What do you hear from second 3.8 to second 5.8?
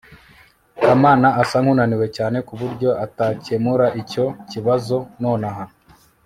icyo kibazo nonaha